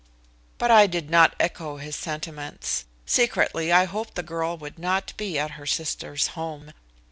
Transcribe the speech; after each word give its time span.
But 0.57 0.71
I 0.71 0.87
did 0.87 1.11
not 1.11 1.35
echo 1.39 1.77
his 1.77 1.95
sentiments. 1.95 2.85
Secretly 3.05 3.71
I 3.71 3.85
hoped 3.85 4.15
the 4.15 4.23
girl 4.23 4.57
would 4.57 4.79
not 4.79 5.13
be 5.15 5.37
at 5.37 5.51
her 5.61 5.67
sister's 5.67 6.29
home. 6.33 6.73